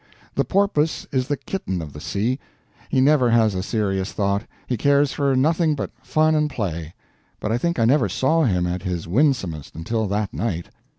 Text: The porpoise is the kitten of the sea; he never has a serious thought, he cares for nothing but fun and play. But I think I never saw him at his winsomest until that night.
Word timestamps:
The 0.33 0.43
porpoise 0.43 1.05
is 1.11 1.27
the 1.27 1.37
kitten 1.37 1.79
of 1.79 1.93
the 1.93 2.01
sea; 2.01 2.39
he 2.89 2.99
never 2.99 3.29
has 3.29 3.53
a 3.53 3.61
serious 3.61 4.11
thought, 4.11 4.43
he 4.65 4.75
cares 4.75 5.13
for 5.13 5.35
nothing 5.35 5.75
but 5.75 5.91
fun 6.01 6.33
and 6.33 6.49
play. 6.49 6.95
But 7.39 7.51
I 7.51 7.59
think 7.59 7.77
I 7.77 7.85
never 7.85 8.09
saw 8.09 8.45
him 8.45 8.65
at 8.65 8.81
his 8.81 9.07
winsomest 9.07 9.75
until 9.75 10.07
that 10.07 10.33
night. 10.33 10.69